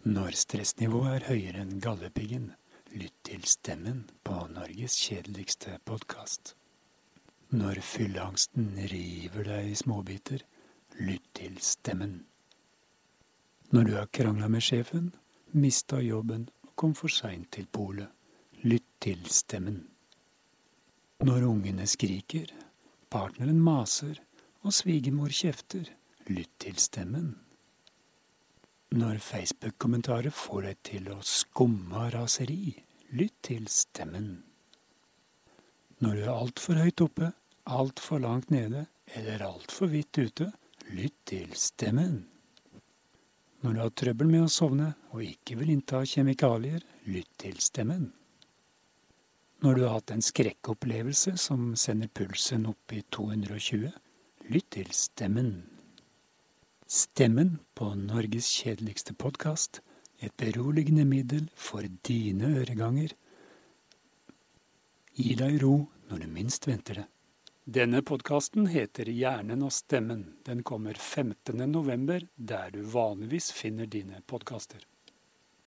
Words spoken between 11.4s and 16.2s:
Stemmen. Når du har krangla med sjefen, mista